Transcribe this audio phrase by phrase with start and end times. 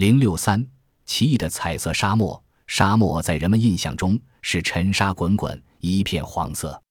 [0.00, 0.66] 零六三，
[1.04, 2.42] 奇异的彩色沙漠。
[2.66, 6.82] 沙漠在人们印象中是尘沙滚滚，一片黄色。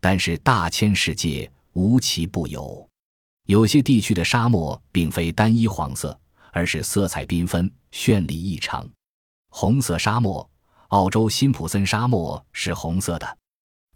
[0.00, 2.88] 但是大千世界无奇不有，
[3.46, 6.16] 有些地区的沙漠并非单一黄色，
[6.52, 8.88] 而是色彩缤纷、绚丽异常。
[9.48, 10.48] 红色沙漠，
[10.90, 13.38] 澳洲辛普森沙漠是红色的，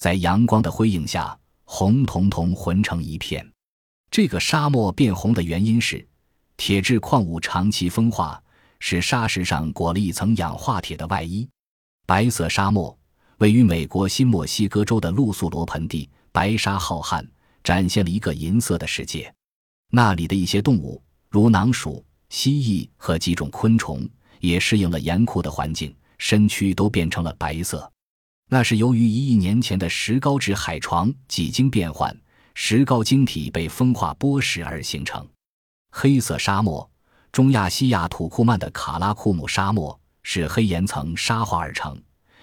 [0.01, 3.49] 在阳光的辉映下，红彤彤、浑成一片。
[4.11, 6.05] 这个沙漠变红的原因是，
[6.57, 8.43] 铁质矿物长期风化。
[8.79, 11.49] 是沙石上裹了一层氧化铁的外衣。
[12.07, 12.97] 白色沙漠
[13.39, 17.27] 位于美国新墨西哥州的露宿罗盆地，白沙浩瀚，
[17.65, 19.33] 展现了一个银色的世界。
[19.91, 24.09] 那里的一些动物，如囊鼠、蜥蜴和几种昆虫，
[24.41, 27.91] 也适应了严酷的环境，身躯都变成了白色。
[28.49, 32.17] 那是由于一亿年前的石膏质海床几经变换，
[32.55, 35.27] 石膏晶体被风化剥蚀而形成。
[35.91, 36.89] 黑色沙漠。
[37.37, 41.95] 中亚西亚土库曼的卡拉库姆沙漠是黑岩层沙化而成，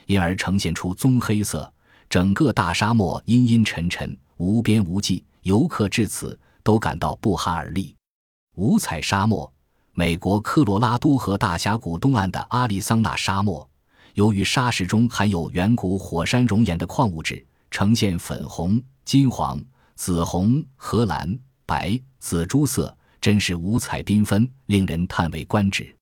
[0.06, 1.74] 因而呈现出棕黑色。
[2.08, 7.96] 整个大沙漠阴阴沉沉，无边无际，游客至此都感到不寒而栗。
[8.54, 9.52] 五彩沙漠，
[9.94, 13.68] 美国科罗拉多河大峡谷东岸的阿里桑那沙漠，
[14.14, 19.60] 由于沙石中含有远古火山熔岩的矿物质，呈现粉红、金黄、
[19.96, 21.36] 紫红、荷兰、
[21.66, 22.96] 白、紫朱色。
[23.24, 25.96] 真是五彩缤纷，令人叹为观止。